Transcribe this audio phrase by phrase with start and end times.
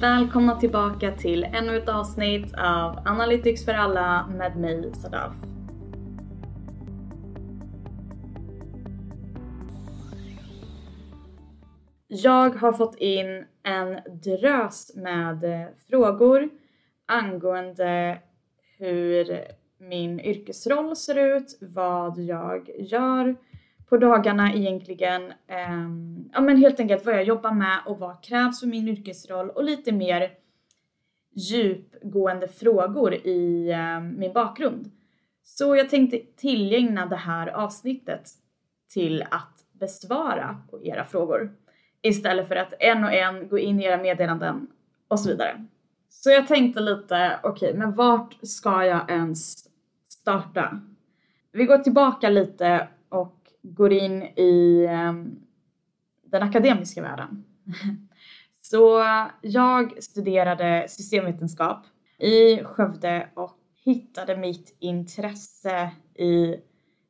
[0.00, 5.32] Välkomna tillbaka till ännu ett avsnitt av Analytics för alla med mig Sadaf.
[12.08, 16.48] Jag har fått in en drös med frågor
[17.06, 18.18] angående
[18.78, 19.40] hur
[19.78, 23.36] min yrkesroll ser ut, vad jag gör
[23.88, 25.22] på dagarna egentligen.
[25.46, 25.88] eh,
[26.32, 29.64] ja men helt enkelt vad jag jobbar med och vad krävs för min yrkesroll och
[29.64, 30.30] lite mer
[31.34, 34.90] djupgående frågor i eh, min bakgrund.
[35.42, 38.30] Så jag tänkte tillägna det här avsnittet
[38.92, 41.50] till att besvara på era frågor
[42.02, 44.66] istället för att en och en gå in i era meddelanden
[45.08, 45.66] och så vidare.
[46.08, 49.54] Så jag tänkte lite, okej, okay, men vart ska jag ens
[50.08, 50.80] starta?
[51.52, 53.35] Vi går tillbaka lite och
[53.74, 55.36] går in i ehm,
[56.24, 57.44] den akademiska världen.
[58.60, 59.02] Så
[59.42, 61.86] jag studerade systemvetenskap
[62.18, 66.56] i Skövde och hittade mitt intresse i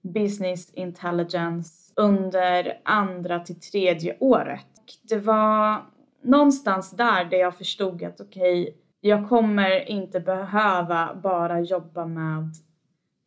[0.03, 4.67] business intelligence under andra till tredje året.
[5.03, 5.87] Det var
[6.23, 12.55] någonstans där där jag förstod att okej, okay, jag kommer inte behöva bara jobba med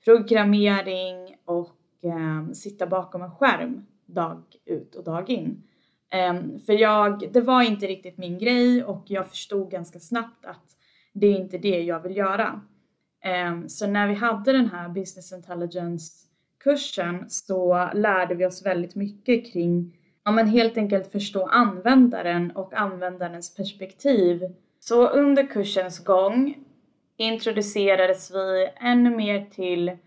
[0.04, 5.64] programmering och eh, sitta bakom en skärm dag ut och dag in.
[6.12, 10.66] Eh, för jag, det var inte riktigt min grej och jag förstod ganska snabbt att
[11.14, 12.62] det är inte det jag vill göra.
[13.24, 16.14] Eh, så när vi hade den här business intelligence
[16.64, 22.74] kursen så lärde vi oss väldigt mycket kring ja, men helt enkelt förstå användaren och
[22.74, 24.56] användarens perspektiv.
[24.80, 26.58] Så under kursens gång
[27.18, 29.98] introducerades vi ännu mer till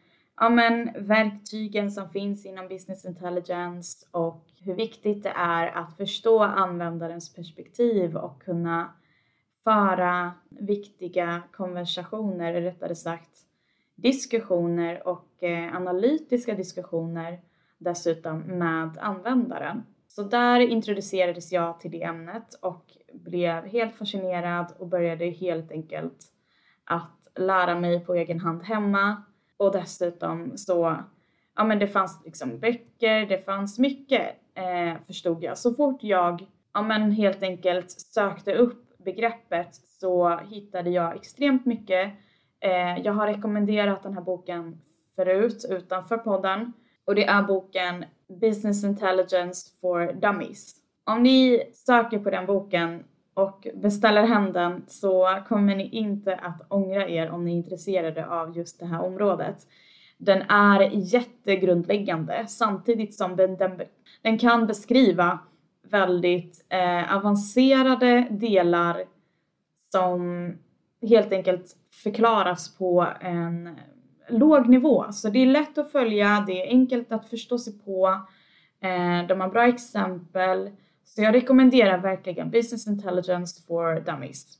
[0.42, 6.42] ja, men, verktygen som finns inom business intelligence och hur viktigt det är att förstå
[6.42, 8.92] användarens perspektiv och kunna
[9.64, 13.30] föra viktiga konversationer, rättare sagt
[13.94, 17.40] diskussioner och eh, analytiska diskussioner
[17.78, 19.82] dessutom med användaren.
[20.08, 26.18] Så där introducerades jag till det ämnet och blev helt fascinerad och började helt enkelt
[26.84, 29.22] att lära mig på egen hand hemma
[29.62, 30.96] och dessutom så,
[31.56, 35.58] ja men det fanns liksom böcker, det fanns mycket eh, förstod jag.
[35.58, 42.12] Så fort jag, ja men helt enkelt sökte upp begreppet så hittade jag extremt mycket.
[42.60, 44.80] Eh, jag har rekommenderat den här boken
[45.16, 46.72] förut utanför podden
[47.04, 48.04] och det är boken
[48.40, 50.76] Business Intelligence for Dummies.
[51.04, 53.04] Om ni söker på den boken
[53.34, 58.26] och beställer hem den så kommer ni inte att ångra er om ni är intresserade
[58.26, 59.56] av just det här området.
[60.18, 63.80] Den är jättegrundläggande samtidigt som den, den,
[64.22, 65.38] den kan beskriva
[65.82, 69.04] väldigt eh, avancerade delar
[69.92, 70.52] som
[71.02, 73.76] helt enkelt förklaras på en
[74.28, 75.04] låg nivå.
[75.12, 78.08] Så det är lätt att följa, det är enkelt att förstå sig på,
[78.80, 80.70] eh, de har bra exempel
[81.14, 84.58] så jag rekommenderar verkligen Business Intelligence for Dummies.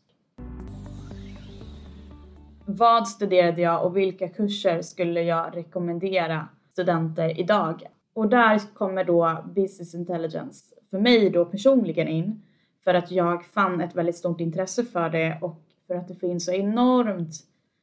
[2.67, 7.83] Vad studerade jag och vilka kurser skulle jag rekommendera studenter idag?
[8.15, 12.43] Och där kommer då Business Intelligence för mig då personligen in
[12.85, 16.45] för att jag fann ett väldigt stort intresse för det och för att det finns
[16.45, 17.35] så enormt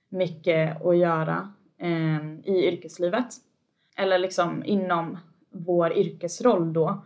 [0.10, 3.28] mycket att göra eh, i yrkeslivet
[3.98, 5.18] eller liksom inom
[5.52, 7.04] vår yrkesroll då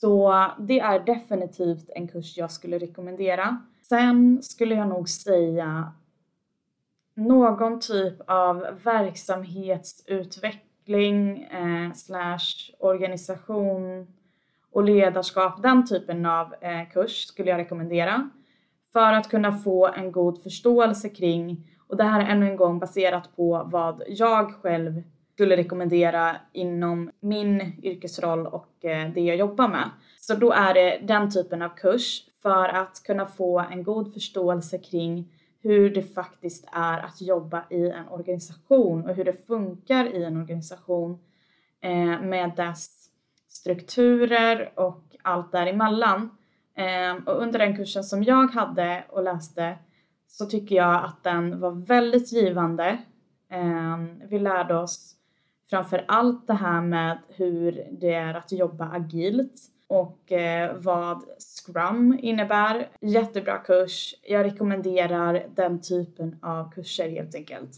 [0.00, 3.62] så det är definitivt en kurs jag skulle rekommendera.
[3.82, 5.92] Sen skulle jag nog säga
[7.14, 14.06] någon typ av verksamhetsutveckling eh, slash organisation
[14.72, 18.30] och ledarskap, den typen av eh, kurs skulle jag rekommendera
[18.92, 22.78] för att kunna få en god förståelse kring och det här är ännu en gång
[22.78, 25.02] baserat på vad jag själv
[25.38, 29.90] skulle rekommendera inom min yrkesroll och eh, det jag jobbar med.
[30.16, 34.78] Så då är det den typen av kurs för att kunna få en god förståelse
[34.78, 35.32] kring
[35.62, 40.36] hur det faktiskt är att jobba i en organisation och hur det funkar i en
[40.36, 41.18] organisation
[41.80, 43.10] eh, med dess
[43.48, 46.30] strukturer och allt däremellan.
[46.74, 49.78] Ehm, och under den kursen som jag hade och läste
[50.28, 52.98] så tycker jag att den var väldigt givande.
[53.50, 55.17] Ehm, vi lärde oss
[55.70, 59.54] framför allt det här med hur det är att jobba agilt
[59.86, 62.88] och eh, vad Scrum innebär.
[63.00, 64.14] Jättebra kurs.
[64.22, 67.70] Jag rekommenderar den typen av kurser helt enkelt.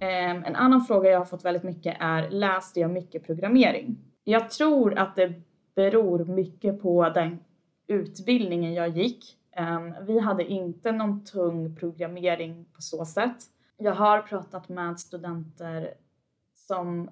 [0.00, 3.96] Eh, en annan fråga jag har fått väldigt mycket är läste jag mycket programmering?
[4.24, 5.32] Jag tror att det
[5.74, 7.38] beror mycket på den
[7.86, 9.36] utbildningen jag gick.
[9.52, 13.36] Ehm, vi hade inte någon tung programmering på så sätt.
[13.78, 15.94] Jag har pratat med studenter
[16.54, 17.10] som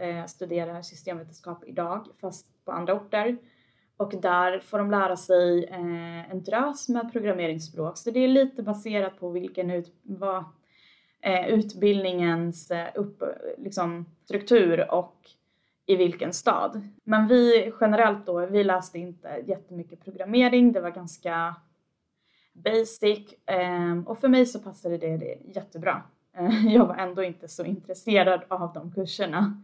[0.00, 3.38] eh, studerar systemvetenskap idag, fast på andra orter.
[3.96, 7.98] Och där får de lära sig eh, en drös med programmeringsspråk.
[7.98, 10.44] Så det är lite baserat på vilken ut, vad,
[11.20, 13.22] eh, utbildningens eh, upp,
[13.58, 15.16] liksom, struktur och
[15.86, 16.88] i vilken stad.
[17.04, 20.72] Men vi generellt då, vi läste inte jättemycket programmering.
[20.72, 21.56] Det var ganska
[22.64, 26.02] basic ehm, och för mig så passade det, det jättebra.
[26.36, 29.62] Eh, jag var ändå inte så intresserad av de kurserna.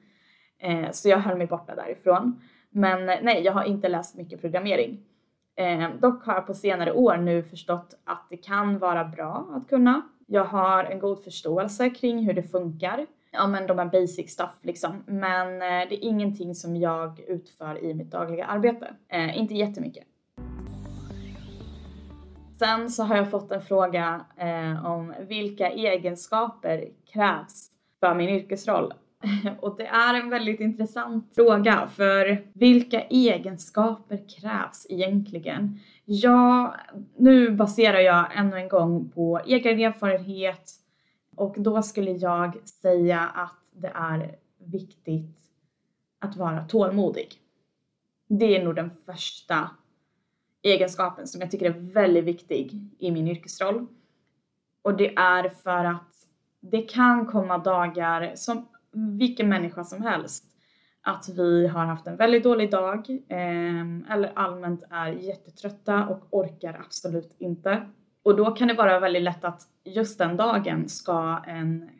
[0.58, 2.40] Eh, så jag höll mig borta därifrån.
[2.70, 5.04] Men eh, nej, jag har inte läst mycket programmering.
[6.00, 10.02] Dock har jag på senare år nu förstått att det kan vara bra att kunna.
[10.26, 13.06] Jag har en god förståelse kring hur det funkar.
[13.32, 15.02] Ja men de här basic stuff liksom.
[15.06, 18.94] Men det är ingenting som jag utför i mitt dagliga arbete.
[19.34, 20.04] inte jättemycket.
[22.64, 27.70] Sen så har jag fått en fråga eh, om vilka egenskaper krävs
[28.00, 28.94] för min yrkesroll.
[29.60, 35.80] Och det är en väldigt intressant fråga för vilka egenskaper krävs egentligen?
[36.04, 36.74] Ja,
[37.16, 40.70] nu baserar jag ännu en gång på egen erfarenhet
[41.36, 45.38] och då skulle jag säga att det är viktigt
[46.18, 47.28] att vara tålmodig.
[48.28, 49.70] Det är nog den första
[50.62, 53.86] egenskapen som jag tycker är väldigt viktig i min yrkesroll.
[54.82, 56.12] Och det är för att
[56.60, 58.68] det kan komma dagar som
[59.18, 60.44] vilken människa som helst
[61.02, 66.80] att vi har haft en väldigt dålig dag eh, eller allmänt är jättetrötta och orkar
[66.84, 67.82] absolut inte.
[68.22, 71.90] Och då kan det vara väldigt lätt att just den dagen ska en,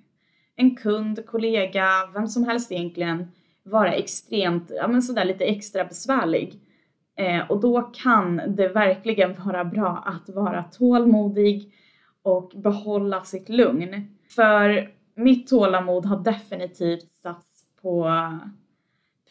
[0.56, 3.32] en kund, kollega, vem som helst egentligen
[3.62, 6.60] vara extremt, ja men sådär lite extra besvärlig.
[7.16, 11.72] Eh, och då kan det verkligen vara bra att vara tålmodig
[12.22, 14.16] och behålla sitt lugn.
[14.28, 18.10] För mitt tålamod har definitivt satts på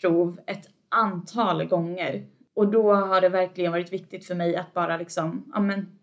[0.01, 2.25] prov ett antal gånger.
[2.53, 5.99] Och då har det verkligen varit viktigt för mig att bara liksom, ja men,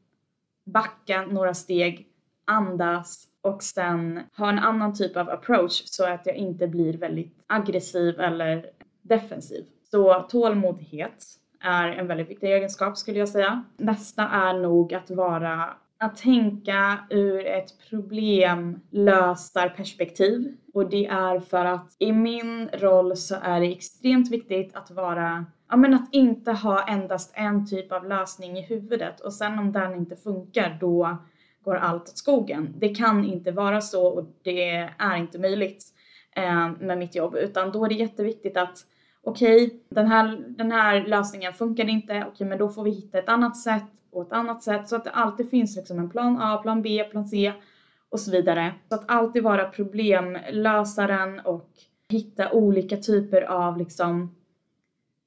[0.64, 2.08] backa några steg,
[2.44, 7.44] andas och sen ha en annan typ av approach så att jag inte blir väldigt
[7.46, 8.70] aggressiv eller
[9.02, 9.64] defensiv.
[9.90, 11.24] Så tålmodighet
[11.60, 13.64] är en väldigt viktig egenskap skulle jag säga.
[13.76, 20.56] Nästa är nog att vara att tänka ur ett problemlösarperspektiv.
[20.74, 25.46] Och det är för att i min roll så är det extremt viktigt att vara
[25.70, 29.72] Ja men att inte ha endast en typ av lösning i huvudet och sen om
[29.72, 31.16] den inte funkar då
[31.64, 32.74] går allt åt skogen.
[32.78, 35.84] Det kan inte vara så och det är inte möjligt
[36.36, 38.78] eh, med mitt jobb utan då är det jätteviktigt att
[39.22, 42.90] okej, okay, den, här, den här lösningen funkar inte, okej okay, men då får vi
[42.90, 46.10] hitta ett annat sätt och ett annat sätt så att det alltid finns liksom en
[46.10, 47.52] plan A, plan B, plan C
[48.08, 48.74] och så vidare.
[48.88, 51.70] Så att alltid vara problemlösaren och
[52.08, 54.34] hitta olika typer av liksom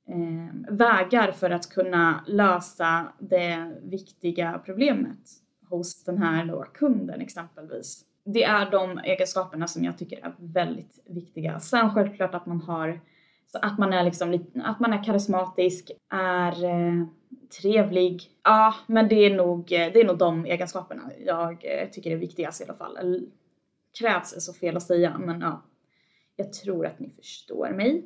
[0.07, 5.19] eh, vägar för att kunna lösa det viktiga problemet
[5.69, 8.05] hos den här då kunden exempelvis.
[8.25, 11.59] Det är de egenskaperna som jag tycker är väldigt viktiga.
[11.59, 12.99] Sen självklart att man har
[13.51, 17.05] så att man är liksom att man är karismatisk, är eh,
[17.61, 18.21] trevlig.
[18.43, 22.61] Ja, men det är nog, det är nog de egenskaperna jag eh, tycker är viktigast
[22.61, 22.97] i alla fall.
[22.97, 23.21] Eller,
[23.99, 25.65] krävs är så fel att säga, men ja.
[26.35, 28.05] Jag tror att ni förstår mig.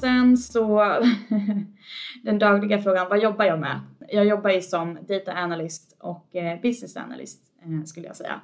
[0.00, 0.84] Sen så,
[2.22, 3.80] den dagliga frågan, vad jobbar jag med?
[4.08, 8.40] Jag jobbar ju som data analyst och eh, business analyst eh, skulle jag säga.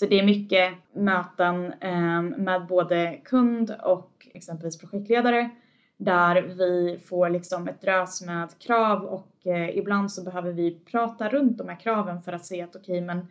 [0.00, 5.50] Så det är mycket möten ehm, med både kund och exempelvis projektledare
[5.96, 11.28] där vi får liksom ett drös med krav och eh, ibland så behöver vi prata
[11.28, 13.26] runt de här kraven för att se att okej, okay, men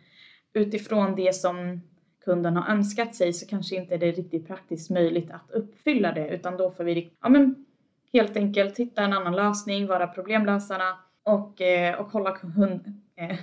[0.52, 1.80] utifrån det som
[2.24, 6.28] kunden har önskat sig så kanske inte det är riktigt praktiskt möjligt att uppfylla det
[6.28, 7.66] utan då får vi ja, men
[8.12, 13.38] helt enkelt hitta en annan lösning, vara problemlösarna och, eh, och hålla, kund, eh,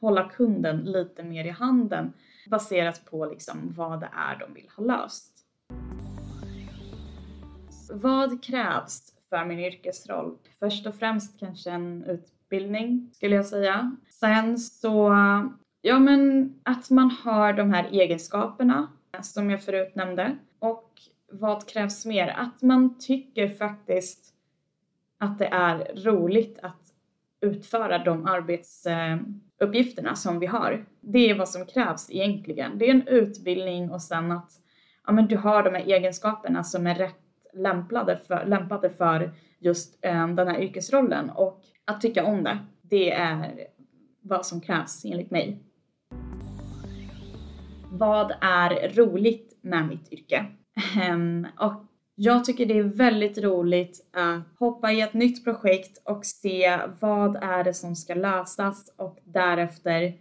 [0.00, 2.12] hålla kunden lite mer i handen
[2.48, 5.38] baserat på liksom vad det är de vill ha löst.
[7.90, 10.38] Vad krävs för min yrkesroll?
[10.58, 13.96] Först och främst kanske en utbildning skulle jag säga.
[14.10, 15.14] Sen så,
[15.80, 18.88] ja men att man har de här egenskaperna
[19.22, 20.36] som jag förut nämnde.
[20.58, 20.92] Och
[21.32, 22.28] vad krävs mer?
[22.28, 24.34] Att man tycker faktiskt
[25.18, 26.92] att det är roligt att
[27.40, 28.86] utföra de arbets...
[28.86, 29.18] Eh,
[29.58, 30.84] uppgifterna som vi har.
[31.00, 32.78] Det är vad som krävs egentligen.
[32.78, 34.50] Det är en utbildning och sen att
[35.06, 37.14] ja, men du har de här egenskaperna som är rätt
[37.52, 42.58] lämpade för, lämpade för just eh, den här yrkesrollen och att tycka om det.
[42.82, 43.66] Det är
[44.20, 45.62] vad som krävs enligt mig.
[47.90, 50.46] Vad är roligt med mitt yrke?
[51.00, 51.87] Ehm, och
[52.20, 57.36] jag tycker det är väldigt roligt att hoppa i ett nytt projekt och se vad
[57.36, 60.12] är det som ska lösas och därefter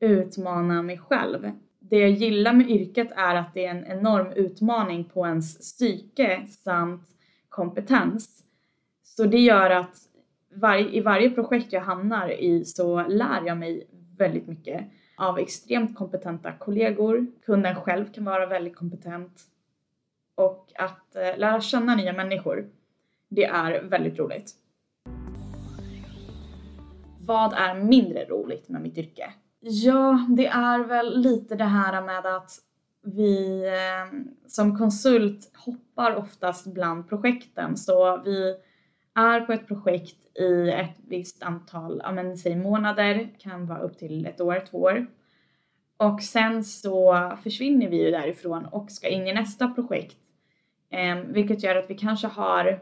[0.00, 1.50] utmana mig själv.
[1.78, 6.46] Det jag gillar med yrket är att det är en enorm utmaning på ens psyke
[6.46, 7.02] samt
[7.48, 8.44] kompetens.
[9.02, 9.96] Så det gör att
[10.54, 13.86] var, i varje projekt jag hamnar i så lär jag mig
[14.18, 14.84] väldigt mycket
[15.16, 17.26] av extremt kompetenta kollegor.
[17.44, 19.42] Kunden själv kan vara väldigt kompetent
[20.36, 22.70] och att eh, lära känna nya människor.
[23.28, 24.52] Det är väldigt roligt.
[27.20, 29.32] Vad är mindre roligt med mitt yrke?
[29.60, 32.50] Ja, det är väl lite det här med att
[33.02, 38.56] vi eh, som konsult hoppar oftast bland projekten så vi
[39.14, 43.98] är på ett projekt i ett visst antal, ja men säg månader, kan vara upp
[43.98, 45.06] till ett år, två år.
[45.96, 50.16] Och sen så försvinner vi ju därifrån och ska in i nästa projekt.
[50.90, 52.80] Eh, vilket gör att vi kanske har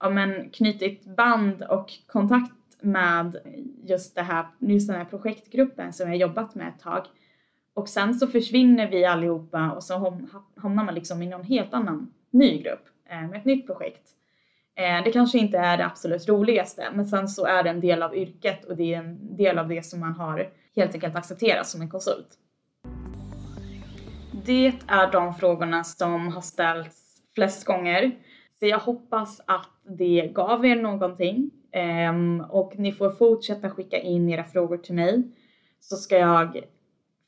[0.00, 3.36] ja men, knutit band och kontakt med
[3.84, 7.06] just, det här, just den här projektgruppen som jag jobbat med ett tag.
[7.74, 10.18] Och sen så försvinner vi allihopa och så
[10.56, 14.08] hamnar man liksom i någon helt annan ny grupp eh, med ett nytt projekt.
[14.74, 18.02] Eh, det kanske inte är det absolut roligaste, men sen så är det en del
[18.02, 21.66] av yrket och det är en del av det som man har helt enkelt accepterat
[21.66, 22.38] som en konsult.
[24.44, 27.01] Det är de frågorna som har ställts
[27.34, 28.18] flest gånger.
[28.58, 31.50] Så jag hoppas att det gav er någonting
[32.10, 35.22] um, och ni får fortsätta skicka in era frågor till mig
[35.80, 36.60] så ska jag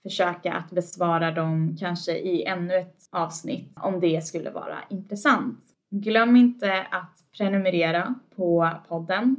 [0.03, 5.61] försöka att besvara dem kanske i ännu ett avsnitt om det skulle vara intressant.
[5.91, 9.37] Glöm inte att prenumerera på podden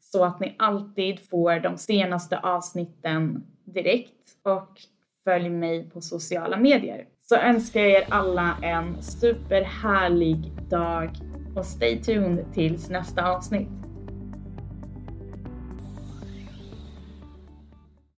[0.00, 4.80] så att ni alltid får de senaste avsnitten direkt och
[5.24, 7.06] följ mig på sociala medier.
[7.30, 11.10] Så önskar jag er alla en superhärlig dag
[11.56, 13.87] och stay tuned tills nästa avsnitt.